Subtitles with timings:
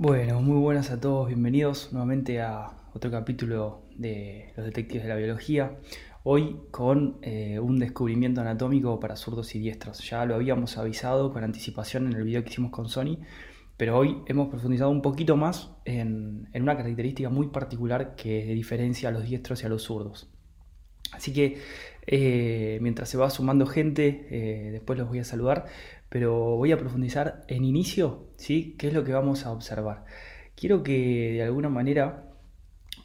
[0.00, 5.16] Bueno, muy buenas a todos, bienvenidos nuevamente a otro capítulo de Los Detectives de la
[5.16, 5.76] Biología.
[6.22, 10.08] Hoy con eh, un descubrimiento anatómico para zurdos y diestros.
[10.08, 13.18] Ya lo habíamos avisado con anticipación en el video que hicimos con Sony,
[13.76, 19.12] pero hoy hemos profundizado un poquito más en, una característica muy particular que diferencia a
[19.12, 20.30] los diestros y a los zurdos.
[21.10, 21.58] Así que
[22.06, 25.66] eh, mientras se va sumando gente, eh, después los voy a saludar
[26.08, 28.74] pero voy a profundizar en inicio, ¿sí?
[28.78, 30.04] ¿Qué es lo que vamos a observar?
[30.54, 32.32] Quiero que de alguna manera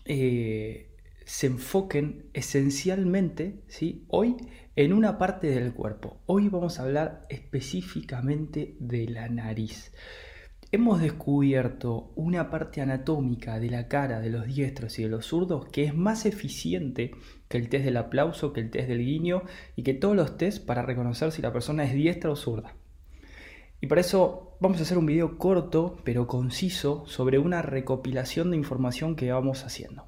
[0.05, 0.95] eh,
[1.25, 4.05] se enfoquen esencialmente, ¿sí?
[4.07, 4.37] Hoy
[4.75, 6.21] en una parte del cuerpo.
[6.25, 9.91] Hoy vamos a hablar específicamente de la nariz.
[10.71, 15.67] Hemos descubierto una parte anatómica de la cara de los diestros y de los zurdos
[15.67, 17.11] que es más eficiente
[17.47, 19.43] que el test del aplauso, que el test del guiño
[19.75, 22.75] y que todos los tests para reconocer si la persona es diestra o zurda.
[23.83, 28.55] Y para eso vamos a hacer un video corto pero conciso sobre una recopilación de
[28.55, 30.07] información que vamos haciendo.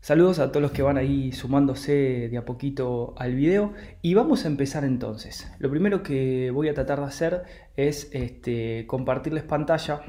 [0.00, 4.44] Saludos a todos los que van ahí sumándose de a poquito al video y vamos
[4.44, 5.50] a empezar entonces.
[5.58, 7.42] Lo primero que voy a tratar de hacer
[7.74, 10.02] es este, compartirles pantalla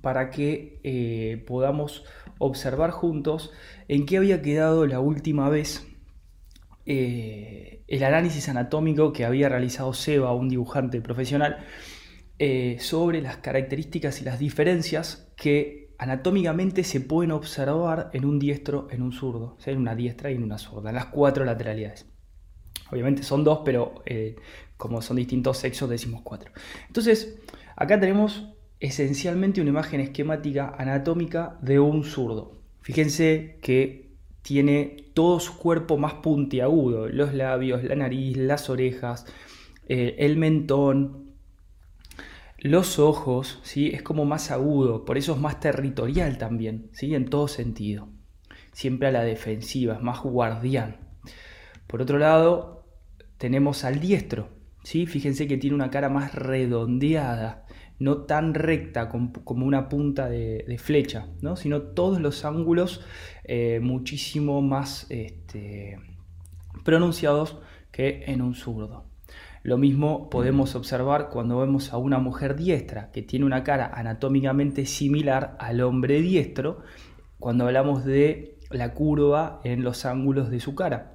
[0.00, 2.06] para que eh, podamos
[2.38, 3.52] observar juntos
[3.86, 5.89] en qué había quedado la última vez
[6.86, 11.58] eh, el análisis anatómico que había realizado Seba, un dibujante profesional,
[12.38, 18.88] eh, sobre las características y las diferencias que anatómicamente se pueden observar en un diestro,
[18.90, 22.06] en un zurdo, en una diestra y en una zurda, en las cuatro lateralidades.
[22.90, 24.36] Obviamente son dos, pero eh,
[24.76, 26.50] como son distintos sexos decimos cuatro.
[26.86, 27.38] Entonces,
[27.76, 28.48] acá tenemos
[28.80, 32.62] esencialmente una imagen esquemática anatómica de un zurdo.
[32.80, 34.09] Fíjense que
[34.42, 39.26] tiene todo su cuerpo más puntiagudo, los labios, la nariz, las orejas,
[39.88, 41.34] eh, el mentón,
[42.58, 43.88] los ojos, ¿sí?
[43.88, 47.14] es como más agudo, por eso es más territorial también, ¿sí?
[47.14, 48.08] en todo sentido.
[48.72, 50.96] Siempre a la defensiva, es más guardián.
[51.86, 52.84] Por otro lado,
[53.38, 54.48] tenemos al diestro,
[54.84, 55.06] ¿sí?
[55.06, 57.66] fíjense que tiene una cara más redondeada,
[58.00, 61.54] no tan recta como una punta de, flecha, ¿no?
[61.54, 63.02] sino todos los ángulos
[63.44, 65.98] eh, muchísimo más este,
[66.82, 67.58] pronunciados
[67.92, 69.04] que en un zurdo.
[69.62, 74.86] Lo mismo podemos observar cuando vemos a una mujer diestra que tiene una cara anatómicamente
[74.86, 76.80] similar al hombre diestro
[77.38, 81.09] cuando hablamos de la curva en los ángulos de su cara.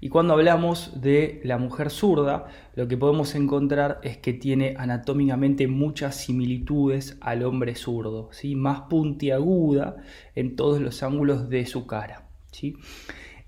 [0.00, 5.66] Y cuando hablamos de la mujer zurda, lo que podemos encontrar es que tiene anatómicamente
[5.68, 8.54] muchas similitudes al hombre zurdo, ¿sí?
[8.54, 9.96] más puntiaguda
[10.34, 12.28] en todos los ángulos de su cara.
[12.52, 12.76] ¿sí?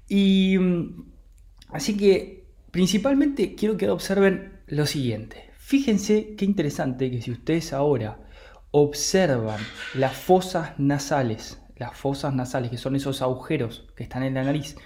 [0.08, 1.04] Y mm,
[1.68, 5.50] así que principalmente quiero que observen lo siguiente.
[5.58, 8.20] Fíjense qué interesante que si ustedes ahora
[8.70, 9.60] observan
[9.94, 14.76] las fosas nasales, las fosas nasales que son esos agujeros que están en la nariz,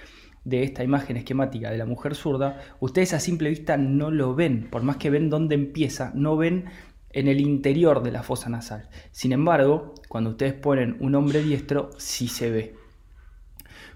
[0.45, 4.69] de esta imagen esquemática de la mujer zurda, ustedes a simple vista no lo ven,
[4.71, 6.67] por más que ven dónde empieza, no ven
[7.11, 8.89] en el interior de la fosa nasal.
[9.11, 12.75] Sin embargo, cuando ustedes ponen un hombre diestro, sí se ve.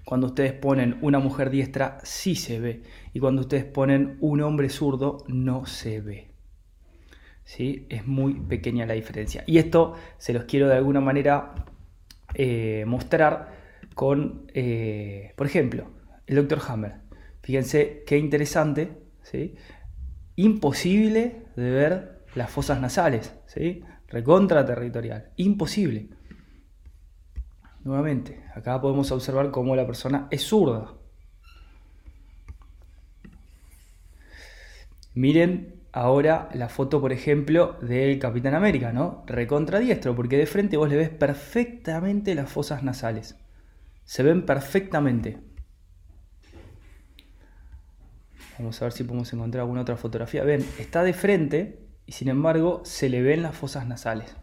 [0.07, 2.81] Cuando ustedes ponen una mujer diestra, sí se ve.
[3.11, 6.31] Y cuando ustedes ponen un hombre zurdo, no se ve.
[7.43, 7.85] ¿Sí?
[7.89, 9.43] Es muy pequeña la diferencia.
[9.47, 11.65] Y esto se los quiero de alguna manera
[12.35, 13.53] eh, mostrar
[13.95, 15.89] con, eh, por ejemplo,
[16.27, 16.61] el Dr.
[16.67, 16.95] Hammer.
[17.41, 19.55] Fíjense qué interesante, ¿sí?
[20.35, 23.83] Imposible de ver las fosas nasales, ¿sí?
[24.07, 26.09] Recontra territorial, imposible.
[27.83, 30.93] Nuevamente, acá podemos observar cómo la persona es zurda.
[35.13, 39.23] Miren ahora la foto, por ejemplo, del Capitán América, ¿no?
[39.25, 43.35] Recontra diestro, porque de frente vos le ves perfectamente las fosas nasales.
[44.03, 45.46] Se ven perfectamente.
[48.59, 50.43] Vamos a ver si podemos encontrar alguna otra fotografía.
[50.43, 54.35] Ven, está de frente y sin embargo se le ven las fosas nasales.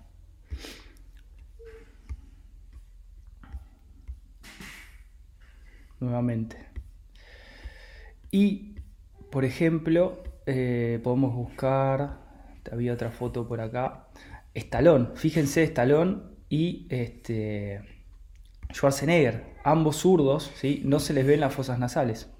[5.98, 6.58] Nuevamente.
[8.30, 8.76] Y,
[9.30, 12.20] por ejemplo, eh, podemos buscar,
[12.70, 14.08] había otra foto por acá,
[14.54, 15.12] Estalón.
[15.16, 17.80] Fíjense, Estalón y este,
[18.72, 20.82] Schwarzenegger, ambos zurdos, ¿sí?
[20.84, 22.33] no se les ven las fosas nasales.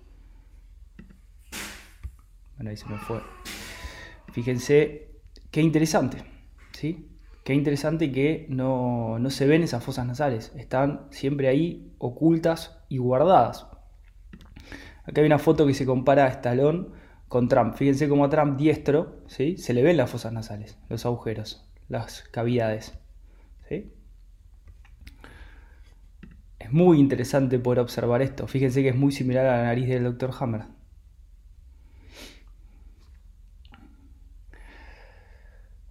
[2.66, 3.20] Ahí se me fue.
[4.32, 5.11] Fíjense
[5.50, 6.25] qué interesante,
[6.72, 7.08] ¿sí?
[7.44, 13.66] Qué interesante que no, se ven esas fosas nasales, están siempre ahí ocultas y guardadas.
[15.05, 16.87] Acá hay una foto que se compara a Stallone
[17.28, 17.75] con Trump.
[17.75, 19.58] Fíjense cómo a Trump diestro ¿sí?
[19.58, 21.70] se le ven las fosas nasales, los agujeros.
[21.88, 22.99] las cavidades.
[26.58, 28.46] Es muy interesante poder observar esto.
[28.46, 30.31] Fíjense que es muy similar a la nariz del Dr.
[30.40, 30.62] Hammer.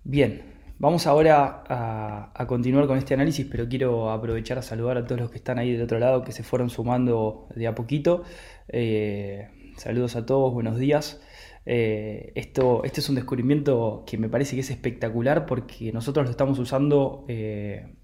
[0.05, 0.41] Bien,
[0.79, 5.31] vamos ahora a, continuar con este análisis, pero quiero aprovechar a saludar a todos los
[5.31, 8.23] que están ahí del otro lado, que se fueron sumando de a poquito.
[8.67, 9.47] Eh,
[9.77, 11.21] saludos a todos, buenos días.
[11.65, 16.31] Eh, esto, este es un descubrimiento que me parece que es espectacular porque nosotros lo
[16.31, 17.95] estamos usando eh,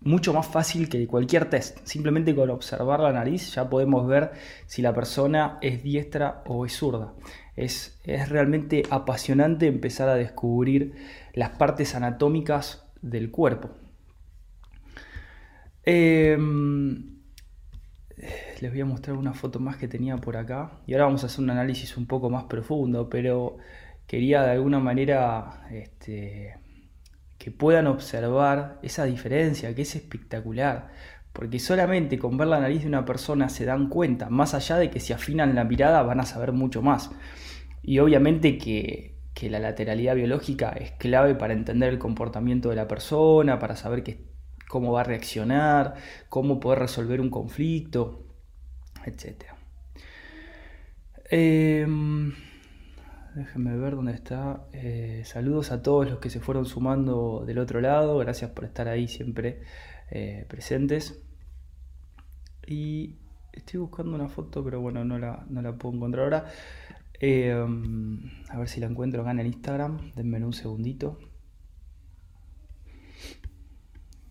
[0.00, 1.78] mucho más fácil que cualquier test.
[1.84, 4.32] Simplemente con observar la nariz ya podemos ver
[4.66, 7.14] si la persona es diestra o es zurda.
[7.56, 10.94] Es, realmente apasionante empezar a descubrir
[11.32, 13.70] las partes anatómicas del cuerpo.
[15.84, 17.12] Em,
[18.60, 20.80] les voy a mostrar una foto más que tenía por acá.
[20.86, 23.56] Y ahora vamos a hacer un análisis un poco más profundo, pero
[24.06, 26.56] quería de alguna manera este,
[27.38, 30.92] que puedan observar esa diferencia, que es espectacular.
[31.32, 34.90] Porque solamente con ver la nariz de una persona se dan cuenta, más allá de
[34.90, 37.10] que si afinan la mirada van a saber mucho más.
[37.82, 43.58] Y obviamente que, la lateralidad biológica es clave para entender el comportamiento de la persona,
[43.58, 44.04] para saber
[44.68, 45.94] cómo va a reaccionar,
[46.28, 48.26] cómo poder resolver un conflicto,
[49.04, 49.44] etc.
[51.30, 52.32] Em,
[53.34, 54.64] déjenme ver dónde está.
[54.72, 58.18] Eh, saludos a todos los que se fueron sumando del otro lado.
[58.18, 59.62] Gracias por estar ahí siempre
[60.10, 61.22] eh, presentes.
[62.66, 63.16] Y
[63.52, 66.46] estoy buscando una foto, pero bueno, no la, no la puedo encontrar ahora.
[67.24, 67.52] Eh,
[68.48, 70.12] a ver si la encuentro acá en el Instagram.
[70.16, 71.20] Denme un segundito.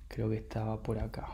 [0.09, 1.29] Creo que estaba por acá.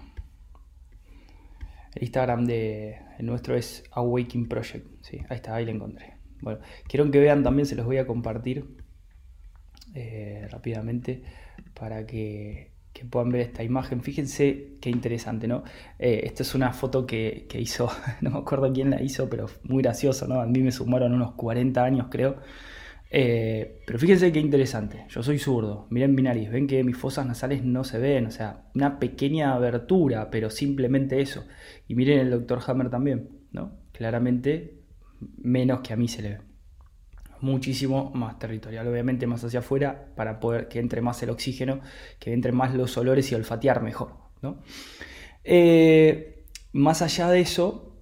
[1.95, 4.85] El Instagram de nuestro es Awakening Project.
[5.01, 6.17] Sí, ahí está, ahí la encontré.
[6.41, 8.77] Bueno, quiero que vean también, se los voy a compartir
[9.95, 11.23] eh, rápidamente
[11.73, 14.01] para que que puedan ver esta imagen.
[14.01, 15.63] Fíjense qué interesante, ¿no?
[15.99, 17.91] Eh, esta es una foto que, hizo,
[18.21, 20.41] no me acuerdo quién la hizo, pero muy gracioso, ¿no?
[20.41, 22.37] A mí me sumaron unos 40 años, creo.
[23.11, 25.05] Eh, pero fíjense qué interesante.
[25.09, 25.85] Yo soy zurdo.
[25.91, 26.49] Miren mi nariz.
[26.49, 28.25] Ven que mis fosas nasales no se ven.
[28.25, 31.45] O sea, una pequeña abertura, pero simplemente eso.
[31.87, 33.73] Y miren el doctor Hammer también, ¿no?
[33.91, 34.79] Claramente
[35.37, 36.46] menos que a mí se le ve
[37.41, 41.81] muchísimo más territorial, obviamente más hacia afuera para poder que entre más el oxígeno,
[42.19, 44.13] que entre más los olores y olfatear mejor.
[45.43, 47.95] Eh, más allá de eso,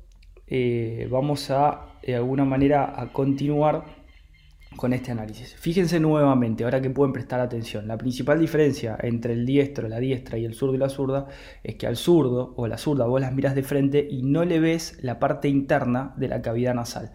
[0.48, 3.86] eh, vamos a de alguna manera a continuar
[4.76, 5.56] con este análisis.
[5.56, 10.38] Fíjense nuevamente, ahora que pueden prestar atención, la principal diferencia entre el diestro, la diestra
[10.38, 11.28] y el zurdo y la zurda
[11.64, 14.60] es que al zurdo o la zurda vos las miras de frente y no le
[14.60, 17.14] ves la parte interna de la cavidad nasal.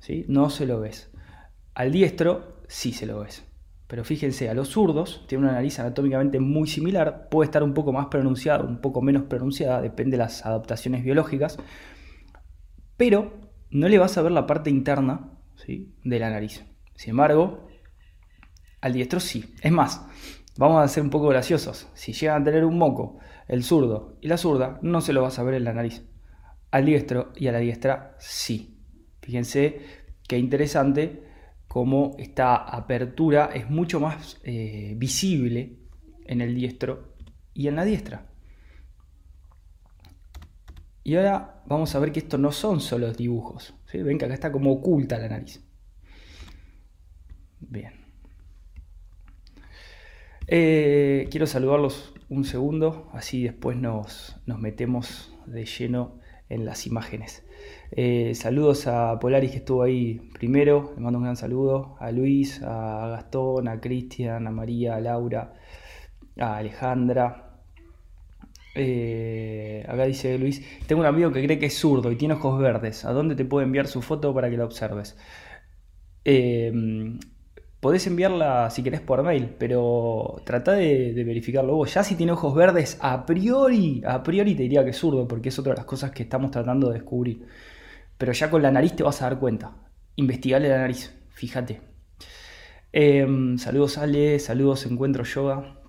[0.00, 0.24] ¿sí?
[0.28, 1.10] No se lo ves.
[1.78, 3.44] Al diestro sí se lo ves.
[3.86, 7.92] Pero fíjense, a los zurdos tiene una nariz anatómicamente muy similar, puede estar un poco
[7.92, 11.56] más pronunciada, un poco menos pronunciada, depende de las adaptaciones biológicas,
[12.96, 13.32] pero
[13.70, 15.94] no le vas a ver la parte interna ¿sí?
[16.02, 16.64] de la nariz.
[16.96, 17.68] Sin embargo,
[18.80, 19.54] al diestro sí.
[19.62, 20.04] Es más,
[20.56, 21.86] vamos a ser un poco graciosos.
[21.94, 25.38] Si llegan a tener un moco, el zurdo y la zurda, no se lo vas
[25.38, 26.02] a ver en la nariz.
[26.72, 28.82] Al diestro y a la diestra sí.
[29.22, 29.80] Fíjense
[30.26, 31.27] qué interesante
[31.78, 35.78] cómo esta apertura es mucho más eh, visible
[36.26, 37.14] en el diestro
[37.54, 38.26] y en la diestra.
[41.04, 43.74] Y ahora vamos a ver que esto no son solo dibujos.
[43.92, 45.64] Ven que acá está como oculta la nariz.
[47.60, 47.92] Bien.
[50.48, 57.44] Eh, quiero saludarlos un segundo, así después nos, nos metemos de lleno en las imágenes.
[57.90, 62.62] Eh, saludos a Polaris que estuvo ahí primero, le mando un gran saludo, a Luis,
[62.62, 65.54] a Gastón, a Cristian, a María, a Laura,
[66.38, 67.44] a Alejandra.
[68.74, 72.60] Eh, acá dice Luis, tengo un amigo que cree que es zurdo y tiene ojos
[72.60, 73.04] verdes.
[73.04, 75.16] ¿A dónde te puedo enviar su foto para que la observes?
[76.24, 76.72] Eh,
[77.80, 81.94] podés enviarla si querés por mail, pero trata de, verificarlo vos.
[81.94, 85.50] Ya si tiene ojos verdes, a priori, a priori te diría que es zurdo, porque
[85.50, 87.46] es otra de las cosas que estamos tratando de descubrir.
[88.18, 89.72] Pero ya con la nariz te vas a dar cuenta.
[90.16, 91.80] Investigale la nariz, fíjate.
[92.92, 95.80] Em, saludos Ale, saludos Encuentro Yoga.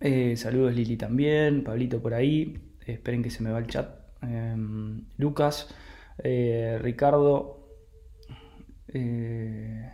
[0.00, 2.58] Eh, saludos Lili también, Pablito por ahí.
[2.86, 3.88] esperen que se me va el chat.
[4.22, 5.74] Em, Lucas,
[6.18, 7.58] eh, Ricardo.
[8.88, 9.90] Eh,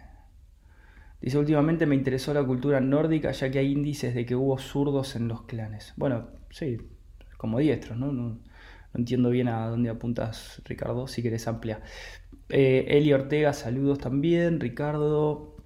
[1.20, 5.16] dice, últimamente me interesó la cultura nórdica ya que hay índices de que hubo zurdos
[5.16, 5.94] en los clanes.
[5.96, 6.78] Bueno, sí,
[7.36, 8.12] como diestros, ¿no?
[8.12, 8.40] no
[8.94, 11.82] no entiendo bien a dónde apuntas, Ricardo, si querés ampliar.
[12.50, 14.60] Eh, Eli Ortega, saludos también.
[14.60, 15.56] Ricardo,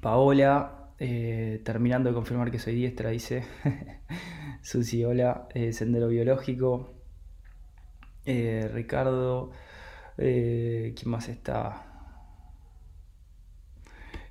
[0.00, 3.44] Paola, Eh, terminando de confirmar que soy diestra, dice
[4.62, 6.94] Susi, hola, eh, Sendero Biológico.
[8.74, 9.50] Ricardo,
[10.16, 11.87] ¿quién más está?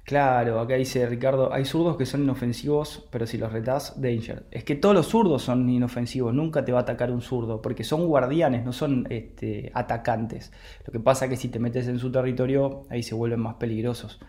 [0.07, 4.45] Claro, acá dice Ricardo, hay zurdos que son inofensivos, pero si los retás, danger.
[4.51, 7.83] Es que todos los zurdos son inofensivos, nunca te va a atacar un zurdo, porque
[7.83, 10.53] son guardianes, no son este, atacantes.
[10.85, 13.55] Lo que pasa es que si te metes en su territorio, ahí se vuelven más
[13.55, 14.21] peligrosos.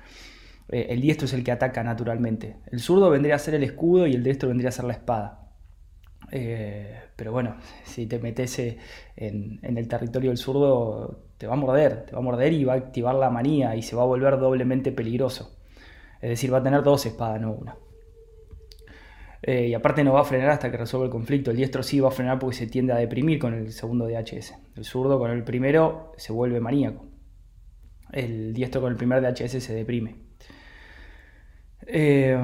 [0.68, 2.56] Eh, el diestro es el que ataca naturalmente.
[2.72, 5.52] El zurdo vendría a ser el escudo y el diestro vendría a ser la espada.
[6.32, 8.78] Eh, pero bueno, si te metes eh,
[9.14, 12.64] en, en el territorio del zurdo, te va a morder, te va a morder y
[12.64, 15.57] va a activar la manía y se va a volver doblemente peligroso.
[16.20, 17.76] Es decir, va a tener dos espadas, no una.
[19.42, 21.50] Eh, y aparte no va a frenar hasta que resuelva el conflicto.
[21.50, 24.54] El diestro sí va a frenar porque se tiende a deprimir con el segundo DHS.
[24.76, 27.06] El zurdo con el primero se vuelve maníaco.
[28.12, 30.16] El diestro con el primer DHS se deprime.
[31.86, 32.36] Eh,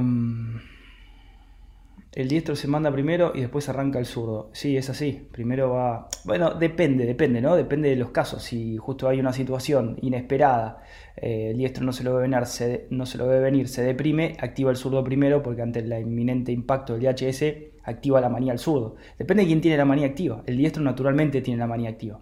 [2.14, 4.50] el diestro se manda primero y después arranca el zurdo.
[4.52, 5.28] Sí, es así.
[5.32, 6.08] Primero va.
[6.24, 7.56] Bueno, depende, depende, ¿no?
[7.56, 8.42] Depende de los casos.
[8.44, 10.82] Si justo hay una situación inesperada,
[11.16, 13.82] eh, el diestro no se lo ve venir, se, no se lo ve venir, se
[13.82, 17.42] deprime, activa el zurdo primero porque ante el inminente impacto del DHS
[17.82, 18.94] activa la manía al zurdo.
[19.18, 20.44] Depende de quién tiene la manía activa.
[20.46, 22.20] El diestro naturalmente tiene la manía activa.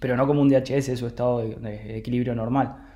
[0.00, 2.87] Pero no como un DHS, su estado de equilibrio normal.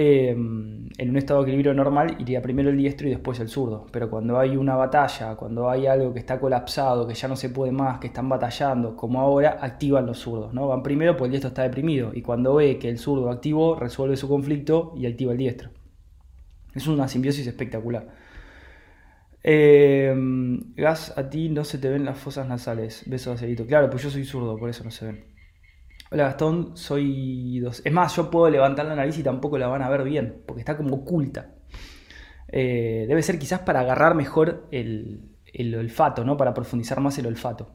[0.00, 3.86] Em, en un estado de equilibrio normal iría primero el diestro y después el zurdo.
[3.90, 7.50] Pero cuando hay una batalla, cuando hay algo que está colapsado, que ya no se
[7.50, 10.54] puede más, que están batallando, como ahora, activan los zurdos.
[10.54, 10.68] ¿no?
[10.68, 14.16] Van primero porque el diestro está deprimido y cuando ve que el zurdo activó, resuelve
[14.16, 15.70] su conflicto y activa el diestro.
[16.76, 18.06] Es una simbiosis espectacular.
[19.42, 23.02] Em, gas, a ti no se te ven las fosas nasales.
[23.06, 23.66] Besos, Acerito.
[23.66, 25.37] Claro, pues yo soy zurdo, por eso no se ven.
[26.10, 27.82] Hola Gastón, soy dos.
[27.84, 30.60] Es más, yo puedo levantar la nariz y tampoco la van a ver bien, porque
[30.60, 31.54] está como oculta.
[32.48, 35.34] Eh, debe ser quizás para agarrar mejor el,
[35.76, 36.38] olfato, ¿no?
[36.38, 37.72] Para profundizar más el olfato.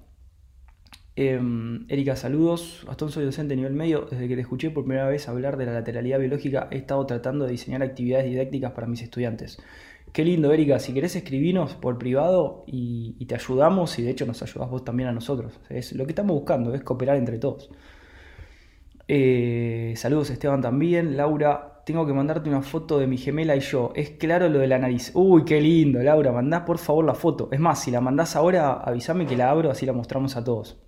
[1.16, 2.84] Em, Erika, saludos.
[2.88, 4.08] Gastón, soy docente a nivel medio.
[4.10, 7.46] Desde que te escuché por primera vez hablar de la lateralidad biológica, he estado tratando
[7.46, 9.60] de diseñar actividades didácticas para mis estudiantes.
[10.12, 10.80] Qué lindo, Erika.
[10.80, 15.10] Si querés escribirnos por privado y, te ayudamos, y de hecho nos ayudas vos también
[15.10, 15.60] a nosotros.
[15.70, 17.70] Es lo que estamos buscando, es cooperar entre todos.
[19.16, 21.16] Eh, saludos Esteban también.
[21.16, 23.92] Laura, tengo que mandarte una foto de mi gemela y yo.
[23.96, 25.12] Es claro lo de la nariz.
[25.14, 26.32] Uy, qué lindo, Laura.
[26.32, 27.48] Mandá por favor la foto.
[27.52, 30.82] Es más, si la mandás ahora, avísame que la abro, así la mostramos a todos.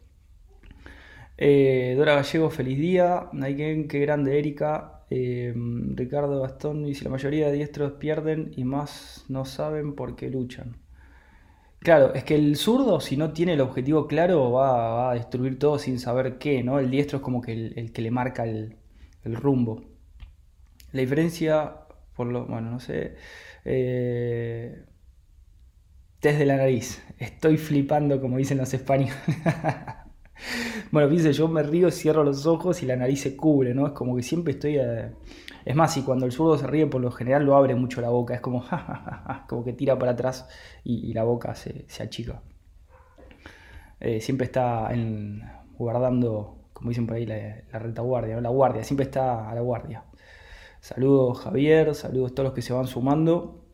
[1.37, 3.29] Eh, Dora Gallego, feliz día.
[3.31, 5.05] Naiken, qué grande, Erika.
[5.11, 5.53] Eh,
[5.93, 10.77] Ricardo Gastón dice: La mayoría de diestros pierden y más no saben por qué luchan.
[11.85, 15.77] Claro, es que el zurdo, si no tiene el objetivo claro, va, a destruir todo
[15.77, 16.79] sin saber qué, ¿no?
[16.79, 18.75] El diestro es como que el, que le marca el,
[19.23, 19.83] rumbo.
[20.93, 21.75] La diferencia,
[22.15, 23.17] por lo, bueno, no sé,
[23.65, 24.83] eh,
[26.21, 27.03] desde la nariz.
[27.19, 29.15] Estoy flipando, como dicen los españoles.
[30.91, 33.87] bueno, fíjense, yo me río, cierro los ojos y la nariz se cubre, ¿no?
[33.87, 34.77] Es como que siempre estoy...
[34.77, 35.11] Eh,
[35.65, 38.09] es más, y cuando el zurdo se ríe, por lo general lo abre mucho la
[38.09, 38.63] boca, es como,
[39.49, 40.47] como que tira para atrás
[40.83, 42.43] y, la boca se, achica.
[43.99, 44.91] Eh, siempre está
[45.77, 48.41] guardando, como dicen por ahí, la, retaguardia, ¿no?
[48.41, 50.03] la guardia, siempre está a la guardia.
[50.81, 53.65] Saludos Javier, saludos a todos los que se van sumando.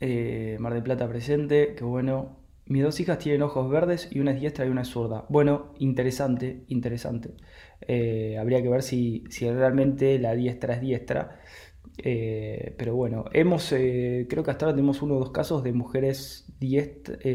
[0.00, 2.39] Eh, Mar de Plata presente, qué bueno.
[2.70, 5.26] Mis dos hijas tienen ojos verdes y una es diestra y una es zurda.
[5.28, 7.30] Bueno, interesante, interesante.
[7.80, 11.40] Eh, habría que ver si, realmente la diestra es diestra.
[11.98, 15.72] Eh, pero bueno, hemos, eh, creo que hasta ahora tenemos uno o dos casos de
[15.72, 16.46] mujeres,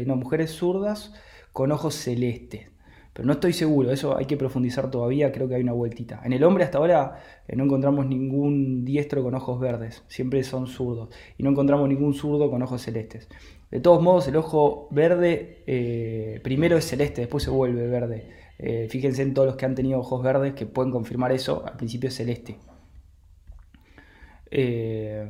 [0.06, 1.12] no, mujeres zurdas
[1.52, 2.70] con ojos celestes.
[3.16, 6.20] Pero no estoy seguro, eso hay que profundizar todavía, creo que hay una vueltita.
[6.22, 7.16] En el hombre hasta ahora
[7.48, 11.08] no encontramos ningún diestro con ojos verdes, siempre son zurdos.
[11.38, 13.26] Y no encontramos ningún zurdo con ojos celestes.
[13.70, 18.28] De todos modos, el ojo verde eh, primero es celeste, después se vuelve verde.
[18.58, 21.78] Eh, fíjense en todos los que han tenido ojos verdes que pueden confirmar eso, al
[21.78, 22.58] principio es celeste.
[24.50, 25.26] Eh,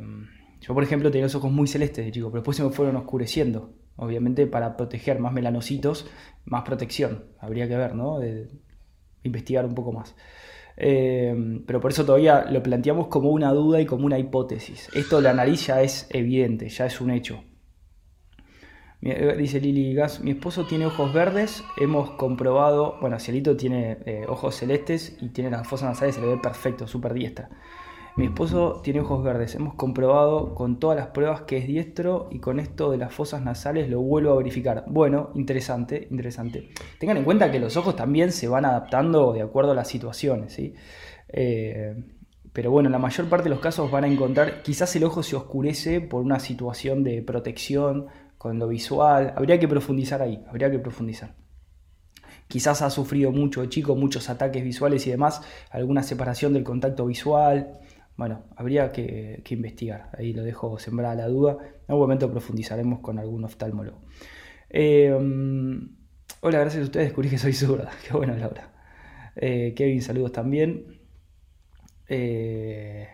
[0.61, 3.71] yo, por ejemplo, tenía los ojos muy celestes de pero después se me fueron oscureciendo.
[3.97, 6.07] Obviamente, para proteger más melanocitos,
[6.45, 7.25] más protección.
[7.39, 8.21] Habría que ver, ¿no?
[9.23, 10.15] Investigar un poco más.
[10.77, 14.91] pero por eso todavía lo planteamos como una duda y como una hipótesis.
[14.95, 17.43] Esto de la nariz ya es evidente, ya es un hecho.
[19.03, 24.25] Eh, dice Lili Gas, mi esposo tiene ojos verdes, hemos comprobado, bueno, Cielito tiene eh,
[24.27, 27.49] ojos celestes y tiene las fosas nasales, se le ve perfecto, súper diestra.
[28.17, 32.39] Mi esposo tiene ojos verdes, hemos comprobado con todas las pruebas que es diestro y
[32.39, 34.85] con esto de las fosas nasales lo vuelvo a verificar.
[34.87, 36.71] Bueno, interesante, interesante.
[36.99, 40.55] Tengan en cuenta que los ojos también se van adaptando de acuerdo a las situaciones,
[40.55, 40.73] ¿sí?
[41.29, 41.95] Eh,
[42.55, 45.23] pero bueno, en la mayor parte de los casos van a encontrar, quizás el ojo
[45.23, 48.07] se oscurece por una situación de protección
[48.39, 49.35] con lo visual.
[49.37, 51.35] Habría que profundizar ahí, habría que profundizar.
[52.49, 57.81] Quizás ha sufrido mucho chico, muchos ataques visuales y demás, alguna separación del contacto visual.
[58.17, 60.11] Bueno, habría que, investigar.
[60.19, 61.59] Ahí lo dejo sembrada la duda.
[61.61, 64.01] En algún momento profundizaremos con algún oftalmólogo.
[64.71, 65.13] Eh,
[66.41, 67.91] hola, gracias a ustedes descubrí que soy zurda.
[68.07, 68.73] Qué bueno, Laura.
[69.37, 70.99] Eh, Kevin, saludos también.
[72.09, 73.09] Eh,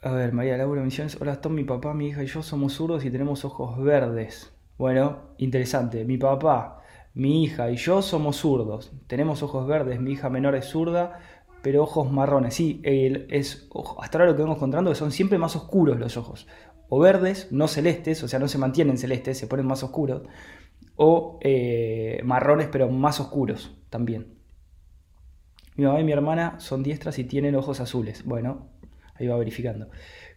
[0.00, 1.16] a ver, María Laura Misiones.
[1.20, 4.52] Hola, Tom, mi papá, mi hija y yo somos zurdos y tenemos ojos verdes.
[4.78, 6.04] Bueno, interesante.
[6.04, 6.82] Mi papá,
[7.14, 8.92] mi hija y yo somos zurdos.
[9.06, 10.00] Tenemos ojos verdes.
[10.00, 11.20] Mi hija menor es zurda,
[11.62, 12.54] pero ojos marrones.
[12.54, 13.68] Sí, es,
[14.00, 16.46] hasta ahora lo que vemos encontrando que son siempre más oscuros los ojos.
[16.88, 20.22] O verdes, no celestes, o sea, no se mantienen celestes, se ponen más oscuros.
[20.96, 24.34] O eh, marrones, pero más oscuros también.
[25.76, 28.24] Mi mamá y mi hermana son diestras y tienen ojos azules.
[28.26, 28.68] Bueno,
[29.14, 29.88] ahí va verificando.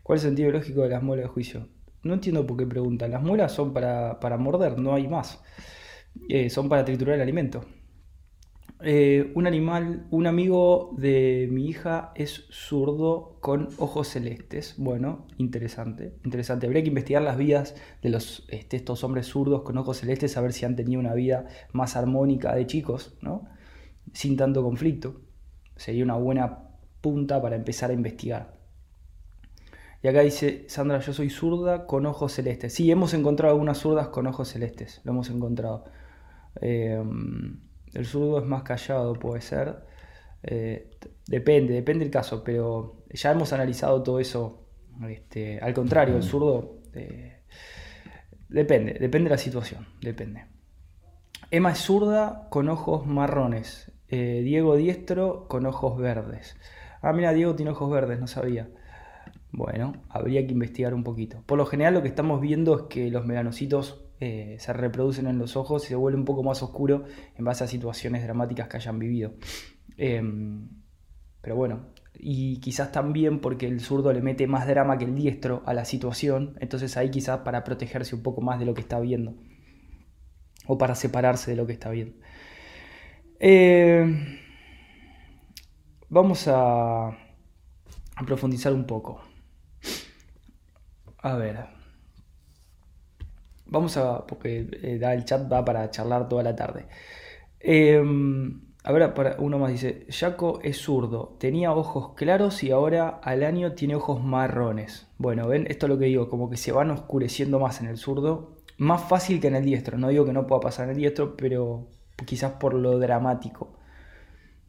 [0.02, 1.68] ¿Cuál es el sentido lógico de las muelas de juicio?
[2.04, 3.12] No entiendo por qué preguntan.
[3.12, 5.44] Las muelas son para, para morder, no hay más.
[6.30, 7.66] Eh, son para triturar el alimento.
[8.82, 14.76] Eh, un animal, un amigo de mi hija es zurdo con ojos celestes.
[14.78, 16.66] Bueno, interesante, interesante.
[16.68, 18.10] Habría que investigar las vidas de
[18.50, 21.96] este, estos hombres zurdos con ojos celestes, a ver si han tenido una vida más
[21.96, 23.48] armónica de chicos, ¿no?
[24.14, 25.22] Sin tanto conflicto.
[25.78, 26.70] Sería una buena
[27.02, 28.56] punta para empezar a investigar.
[30.04, 32.74] Y acá dice, Sandra, yo soy zurda con ojos celestes.
[32.74, 35.86] Sí, hemos encontrado algunas zurdas con ojos celestes, lo hemos encontrado.
[36.62, 37.02] Eh,
[37.96, 39.78] el zurdo es más callado, puede ser.
[40.44, 40.92] Eh,
[41.28, 44.62] depende, depende del caso, pero ya hemos analizado todo eso.
[45.10, 47.42] Este, al contrario, el zurdo eh,
[48.48, 50.46] depende, depende de la situación, depende.
[51.52, 53.92] Emma es zurda con ojos marrones.
[54.08, 56.58] Eh, Diego diestro con ojos verdes.
[57.02, 58.70] Ah, mira, Diego tiene ojos verdes, no sabía.
[59.52, 61.44] Bueno, habría que investigar un poquito.
[61.46, 65.38] Por lo general lo que estamos viendo es que los melanocitos eh, se reproducen en
[65.38, 68.78] los ojos y se vuelve un poco más oscuro en base a situaciones dramáticas que
[68.78, 69.34] hayan vivido.
[69.98, 70.70] Em,
[71.42, 75.64] pero bueno, y quizás también porque el zurdo le mete más drama que el diestro
[75.66, 79.00] a la situación, entonces ahí quizás para protegerse un poco más de lo que está
[79.00, 79.36] viendo
[80.68, 82.16] o para separarse de lo que está viendo.
[83.40, 84.40] Em,
[86.10, 89.22] vamos a, a profundizar un poco.
[91.20, 91.75] A ver.
[93.68, 96.86] Vamos a, porque eh, el chat va para charlar toda la tarde.
[97.60, 103.44] Em, a ver, uno más dice, Jaco es zurdo, tenía ojos claros y ahora al
[103.44, 105.08] año tiene ojos marrones.
[105.18, 107.98] Bueno, ven, esto es lo que digo, como que se van oscureciendo más en el
[107.98, 109.98] zurdo, más fácil que en el diestro.
[109.98, 111.88] No digo que no pueda pasar en el diestro, pero
[112.26, 113.76] quizás por lo dramático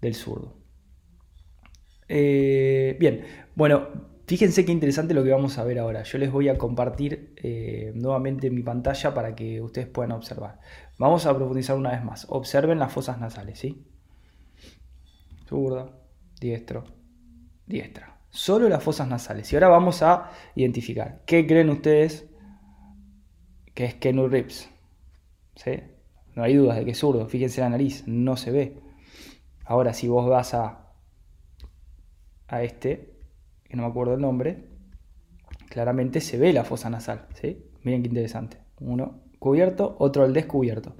[0.00, 0.54] del zurdo.
[2.09, 3.88] Eh, bien, bueno,
[4.27, 6.03] Fíjense qué interesante lo que vamos a ver ahora.
[6.03, 10.59] Yo les voy a compartir eh, nuevamente mi pantalla para que ustedes puedan observar.
[10.99, 12.27] Vamos a profundizar una vez más.
[12.29, 13.87] Observen las fosas nasales, ¿sí?
[15.49, 15.93] Zurda,
[16.41, 16.83] diestro,
[17.67, 18.19] diestra.
[18.29, 19.53] Solo las fosas nasales.
[19.53, 21.23] Y ahora vamos a identificar.
[21.25, 22.27] ¿Qué creen ustedes
[23.75, 24.69] que es Kenu Rips?
[25.55, 25.83] ¿Sí?
[26.35, 27.29] No hay dudas de que es zurdo.
[27.29, 28.81] Fíjense la nariz, no se ve.
[29.65, 30.93] Ahora, si vos vas a,
[32.49, 33.15] a este,
[33.68, 34.68] que no me acuerdo el nombre,
[35.68, 37.26] claramente se ve la fosa nasal.
[37.35, 37.64] ¿sí?
[37.83, 38.59] Miren qué interesante.
[38.81, 40.96] Uno cubierto, otro al descubierto.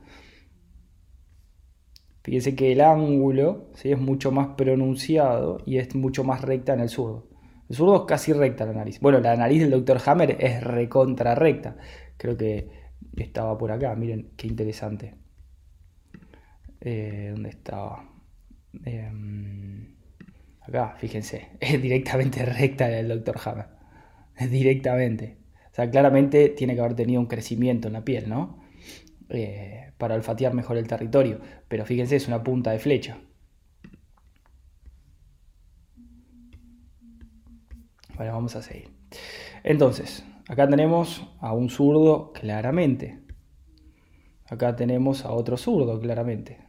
[2.23, 3.93] Fíjense que el ángulo ¿sí?
[3.93, 7.29] es mucho más pronunciado y es mucho más recta en el zurdo.
[7.69, 9.01] El zurdo es casi recta la nariz.
[9.01, 11.77] Bueno, la nariz del doctor Hammer es recontra recta.
[12.17, 12.71] Creo que
[13.17, 13.95] estaba por acá.
[13.95, 15.15] Miren qué interesante.
[16.81, 18.09] Eh, ¿Dónde estaba?
[18.85, 19.11] Eh,
[20.67, 23.37] Acá, fíjense, es directamente recta del Dr.
[23.45, 23.67] Hammer.
[24.51, 25.39] Directamente.
[25.73, 28.63] O sea, claramente tiene que haber tenido un crecimiento en la piel, ¿no?
[29.29, 31.41] Eh, para olfatear mejor el territorio.
[31.69, 33.19] Pero fíjense, es una punta de flecha.
[38.17, 38.91] Bueno, vamos a seguir.
[39.63, 43.21] Entonces, acá tenemos a un zurdo claramente.
[44.49, 46.66] Acá tenemos a otro zurdo claramente.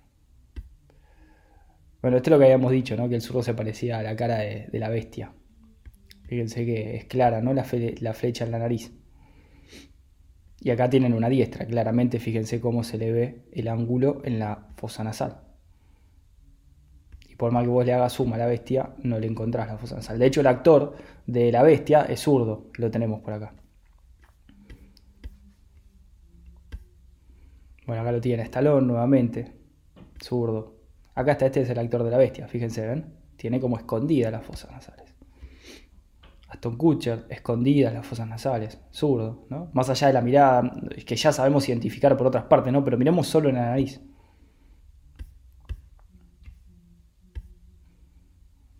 [2.08, 3.10] Bueno, esto es lo que habíamos dicho, ¿no?
[3.10, 5.34] Que el zurdo se parecía a la cara de, la bestia.
[6.24, 7.54] Fíjense que es clara, ¿no?
[7.54, 8.93] La, flecha en la nariz.
[10.62, 14.70] Y acá tienen una diestra, claramente fíjense cómo se le ve el ángulo en la
[14.78, 15.41] fosa nasal.
[17.28, 19.78] Y por más que vos le hagas suma a la bestia, no le encontrás la
[19.78, 20.17] fosa nasal.
[20.17, 23.54] De hecho, el actor de la bestia es zurdo, lo tenemos por acá.
[27.86, 29.52] Bueno, acá lo tiene Estalón nuevamente,
[30.24, 30.76] zurdo.
[31.17, 33.12] Acá está, este es el actor de la bestia, fíjense, ¿ven?
[33.38, 35.15] Tiene como escondidas las fosas nasales.
[36.47, 39.71] Aston Kutcher, escondidas las fosas nasales, zurdo, ¿no?
[39.73, 40.71] Más allá de la mirada,
[41.08, 42.84] que ya sabemos identificar por otras partes, ¿no?
[42.84, 43.99] Pero miremos solo en la nariz.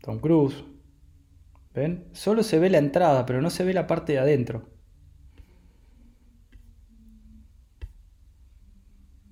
[0.04, 0.64] Tom Cruise.
[1.74, 2.08] ¿Ven?
[2.12, 4.70] Solo se ve la entrada, pero no se ve la parte de adentro.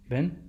[0.09, 0.44] ¿Ven?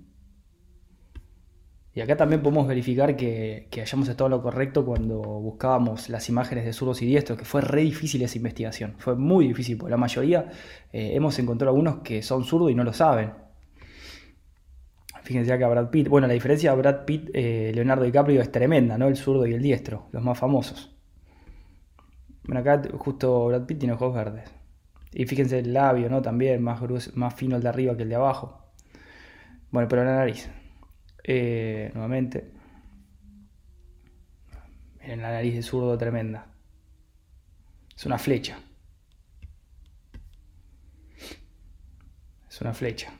[1.97, 6.71] Y acá también podemos verificar que, hayamos estado lo correcto cuando buscábamos las imágenes de
[6.71, 8.93] zurdos y diestros, que fue re difícil esa investigación.
[8.99, 10.47] Fue muy difícil, porque la mayoría
[10.93, 13.31] eh, hemos encontrado algunos que son zurdos y no lo saben.
[15.23, 16.07] Fíjense acá Brad Pitt.
[16.07, 19.07] Bueno, la diferencia de Brad Pitt, eh, Leonardo DiCaprio es tremenda, ¿no?
[19.07, 20.95] El zurdo y el diestro, los más famosos.
[22.43, 24.47] Bueno, acá justo Brad Pitt tiene ojos verdes.
[25.13, 26.21] Y fíjense el labio, ¿no?
[26.21, 26.79] También más,
[27.15, 28.61] más fino el de arriba que el de abajo.
[29.71, 30.47] Bueno, pero la nariz.
[31.27, 32.49] Eh, nuevamente.
[35.01, 36.47] Miren la nariz de zurdo tremenda.
[37.95, 38.59] Es una flecha.
[42.49, 43.11] Es una flecha.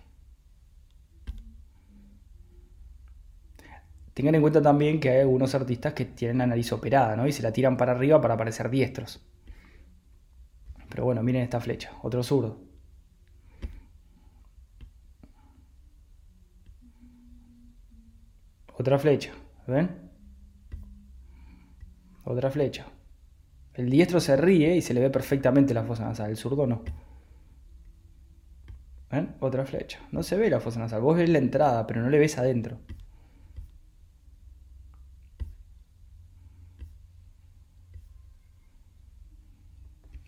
[4.13, 7.27] Tengan en cuenta también que hay algunos artistas que tienen la nariz operada, ¿no?
[7.27, 9.21] Y se la tiran para arriba para parecer diestros.
[10.89, 12.66] Pero bueno, miren esta flecha, otro zurdo.
[18.79, 19.33] Otra flecha,
[19.65, 19.89] ¿ven?
[22.23, 22.85] Otra flecha.
[23.73, 26.83] El diestro se ríe y se le ve perfectamente la fosa nasal, el zurdo no.
[29.09, 29.35] ¿Ven?
[29.39, 29.99] Otra flecha.
[30.11, 31.01] No se ve la fosa nasal.
[31.01, 32.77] Vos ves la entrada, pero no le ves adentro.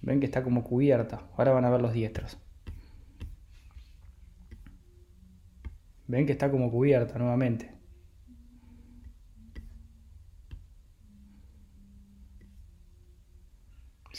[0.01, 1.27] Ven que está como cubierta.
[1.37, 2.37] Ahora van a ver los diestros.
[6.07, 7.78] Ven que está como cubierta nuevamente.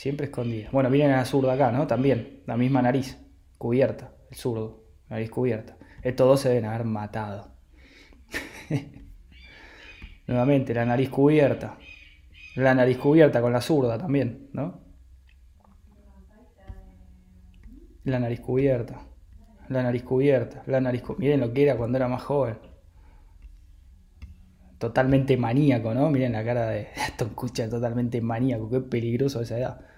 [0.01, 0.67] Siempre escondida.
[0.71, 1.85] Bueno, miren a la zurda acá, ¿no?
[1.85, 3.19] También, la misma nariz,
[3.59, 5.77] cubierta, el zurdo, nariz cubierta.
[6.01, 7.53] Estos dos se deben haber matado.
[10.27, 11.77] Nuevamente, la nariz cubierta.
[12.55, 14.81] La nariz cubierta con la zurda también, ¿no?
[18.03, 19.03] La nariz cubierta.
[19.69, 20.63] La nariz cubierta.
[20.65, 22.57] La nariz Miren lo que era cuando era más joven.
[24.79, 26.09] Totalmente maníaco, ¿no?
[26.09, 28.67] Miren la cara de Aston Kutcher, totalmente maníaco.
[28.67, 29.90] Qué peligroso esa edad.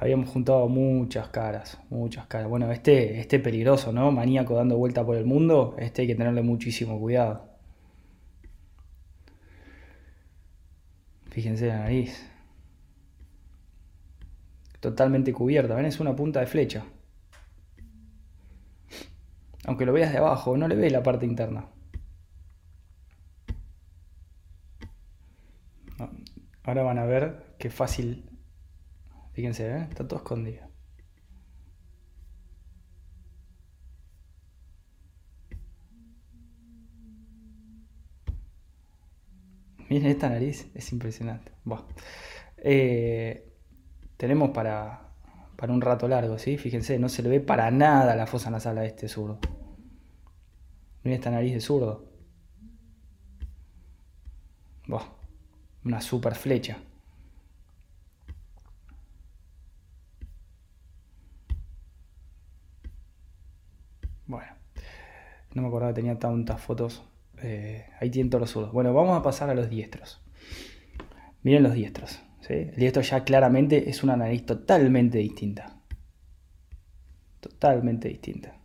[0.00, 2.48] Habíamos juntado muchas caras, muchas caras.
[2.48, 4.12] Bueno, este, este peligroso, ¿no?
[4.12, 7.48] Maníaco dando vuelta por el mundo, este hay que tenerle muchísimo cuidado.
[11.30, 12.30] Fíjense la nariz.
[14.80, 15.86] Totalmente cubierta, ¿ven?
[15.86, 16.84] Es una punta de flecha.
[19.66, 21.66] Aunque lo veas de abajo, no le ves la parte interna.
[26.62, 28.27] Ahora van a ver qué fácil
[29.38, 29.86] Fíjense, ¿eh?
[29.88, 30.66] está todo escondido.
[39.88, 41.52] Miren esta nariz, es impresionante.
[42.56, 43.48] Eh,
[44.16, 45.12] tenemos para,
[45.56, 46.58] para un rato largo, ¿sí?
[46.58, 49.38] Fíjense, no se le ve para nada la fosa nasal a este zurdo.
[51.04, 52.08] Miren esta nariz de zurdo.
[55.84, 56.78] una super flecha.
[64.28, 64.52] Bueno,
[65.54, 67.02] no me acordaba que tenía tantas fotos.
[67.42, 68.72] Eh, ahí tienen todos los zurdos.
[68.72, 70.20] Bueno, vamos a pasar a los diestros.
[71.42, 72.20] Miren los diestros.
[72.48, 75.80] El diestro ya claramente es una nariz totalmente distinta.
[77.40, 78.56] Totalmente distinta.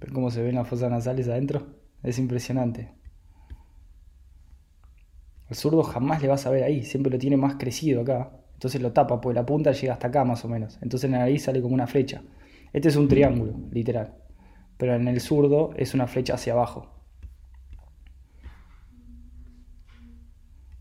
[0.00, 1.66] ¿Ven cómo se ven las fosas nasales adentro?
[2.02, 2.92] Es impresionante.
[5.54, 8.28] El zurdo jamás le vas a ver ahí, siempre lo tiene más crecido acá.
[8.54, 10.80] Entonces lo tapa, pues la punta llega hasta acá más o menos.
[10.82, 12.24] Entonces la nariz sale como una flecha.
[12.72, 14.16] Este es un triángulo, literal.
[14.76, 16.90] Pero en el zurdo es una flecha hacia abajo.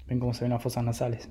[0.07, 1.29] ¿Ven cómo se ven las fosas nasales?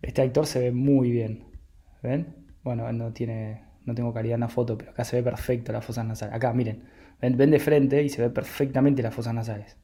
[0.00, 1.44] Este actor se ve muy bien.
[2.02, 2.36] ¿Ven?
[2.64, 3.64] Bueno, no tiene.
[3.84, 6.34] No tengo calidad en la foto, pero acá se ve perfecto las fosas nasales.
[6.34, 6.99] Acá, miren.
[7.20, 9.76] Ven, de frente y se ve perfectamente las fosas nasales.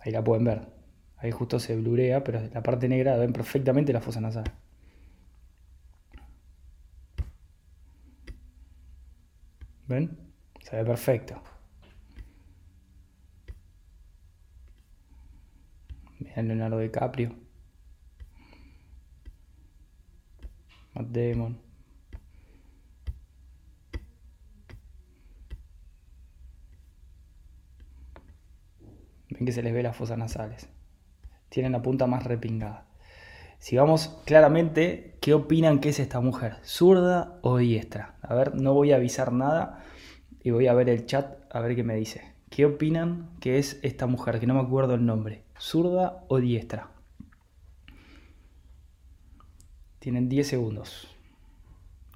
[0.00, 0.66] Ahí la pueden ver.
[1.18, 4.44] Ahí justo se blurea, pero la parte negra ven perfectamente la fosa nasal.
[9.88, 10.16] ¿Ven?
[10.62, 11.42] Se ve perfecto.
[16.20, 17.47] Vean Leonardo DiCaprio.
[20.98, 21.68] Matt.
[29.30, 30.68] Ven que se les ve las fosas nasales.
[31.48, 32.86] Tienen la punta más repingada.
[33.58, 36.56] Si vamos claramente, ¿qué opinan que es esta mujer?
[36.64, 38.14] ¿Zurda o diestra?
[38.22, 39.84] A ver, no voy a avisar nada
[40.42, 42.32] y voy a ver el chat a ver qué me dice.
[42.50, 44.40] ¿Qué opinan que es esta mujer?
[44.40, 45.42] Que no me acuerdo el nombre.
[45.58, 46.90] ¿Zurda o diestra?
[49.98, 51.08] Tienen 10 segundos.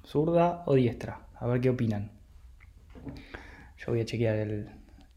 [0.05, 1.27] ¿Zurda o diestra?
[1.35, 2.11] A ver qué opinan.
[3.77, 4.69] Yo voy a chequear el,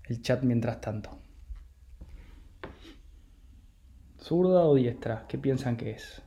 [0.04, 1.18] el chat mientras tanto.
[4.20, 5.26] ¿Zurda o diestra?
[5.28, 6.22] ¿Qué piensan que es?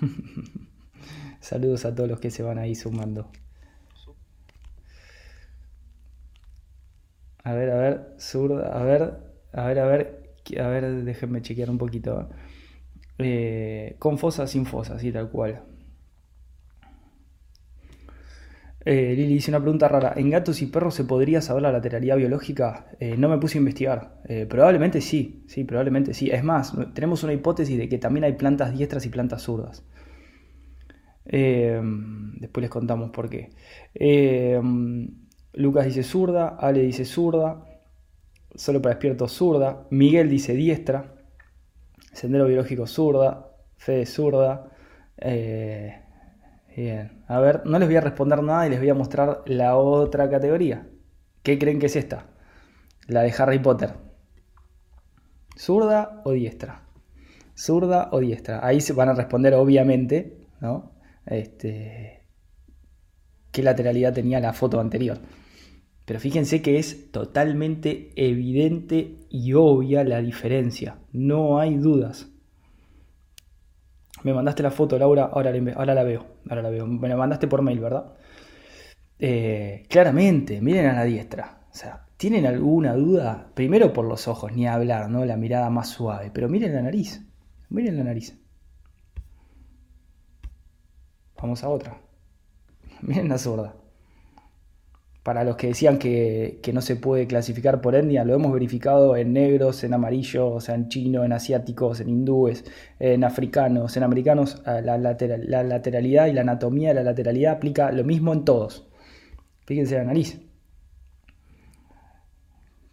[1.40, 3.30] Saludos a todos los que se van ahí sumando.
[7.44, 9.16] A ver, a ver, zurda, a ver,
[9.52, 12.28] a ver, a ver, a ver, déjenme chequear un poquito.
[13.18, 15.62] Eh, con fosa, sin fosa, así tal cual.
[18.90, 20.14] Eh, Lili dice una pregunta rara.
[20.16, 22.86] ¿En gatos y perros se podría saber la lateralidad biológica?
[23.00, 24.22] Eh, no me puse a investigar.
[24.26, 26.30] Eh, probablemente sí, sí, probablemente sí.
[26.30, 29.84] Es más, tenemos una hipótesis de que también hay plantas diestras y plantas zurdas.
[31.26, 33.50] después les contamos por qué.
[35.52, 37.67] Lucas dice zurda, Ale dice zurda,
[38.58, 41.14] solo para despierto zurda, Miguel dice diestra,
[42.12, 44.70] Sendero Biológico zurda, Fede zurda.
[46.76, 49.76] Bien, a ver, no les voy a responder nada y les voy a mostrar la
[49.76, 50.86] otra categoría.
[51.42, 52.26] ¿Qué creen que es esta?
[53.06, 53.94] La de Harry Potter.
[55.56, 56.84] ¿Zurda o diestra?
[57.56, 58.64] ¿Zurda o diestra?
[58.64, 60.92] Ahí se van a responder obviamente, ¿no?
[61.26, 62.26] Este,
[63.50, 65.18] qué lateralidad tenía la foto anterior.
[66.08, 70.96] Pero fíjense que es totalmente evidente y obvia la diferencia.
[71.12, 72.30] No hay dudas.
[74.22, 76.26] Me mandaste la foto, Laura, ahora ahora la veo.
[76.48, 76.86] Ahora la veo.
[76.86, 78.14] Me la mandaste por mail, ¿verdad?
[79.18, 81.66] Eh, claramente, miren a la diestra.
[81.70, 83.50] O sea, ¿tienen alguna duda?
[83.52, 85.26] Primero por los ojos, ni hablar, ¿no?
[85.26, 86.30] La mirada más suave.
[86.32, 87.22] Pero miren la nariz.
[87.68, 88.34] Miren la nariz.
[91.36, 92.00] Vamos a otra.
[93.02, 93.74] Miren la zurda.
[95.28, 99.34] Para los que decían que, no se puede clasificar por etnia, lo hemos verificado en
[99.34, 102.64] negros, en amarillos, en chino, en asiáticos, en hindúes,
[102.98, 104.62] en africanos, en americanos.
[104.64, 108.88] La, la lateralidad y la anatomía de la lateralidad aplica lo mismo en todos.
[109.66, 110.40] Fíjense la nariz.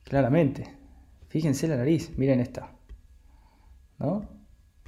[0.04, 0.66] Claramente.
[1.30, 2.12] Fíjense la nariz.
[2.18, 2.70] Miren esta.
[3.98, 4.28] ¿No?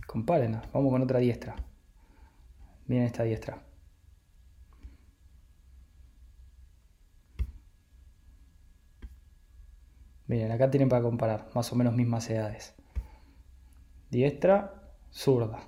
[0.06, 0.64] Compárenla.
[0.74, 1.56] Vamos con otra diestra.
[2.88, 3.67] Miren esta diestra.
[10.28, 12.76] Miren, acá tienen para comparar, más o menos mismas edades.
[14.10, 14.74] Diestra,
[15.12, 15.60] zurda.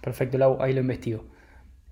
[0.00, 1.24] Perfecto, ahí lo investigo.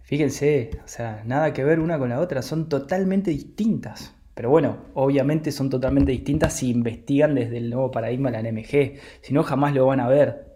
[0.02, 4.14] Fíjense, o sea, nada que ver una con la otra, son totalmente distintas.
[4.34, 9.00] Pero bueno, obviamente son totalmente distintas si investigan desde el nuevo paradigma de la NMG,
[9.20, 10.47] si no jamás lo van a ver.